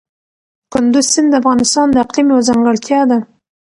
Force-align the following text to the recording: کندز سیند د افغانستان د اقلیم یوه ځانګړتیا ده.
کندز 0.73 1.05
سیند 1.13 1.27
د 1.31 1.33
افغانستان 1.41 1.87
د 1.91 1.95
اقلیم 2.03 2.27
یوه 2.31 2.45
ځانګړتیا 2.49 3.01
ده. 3.11 3.19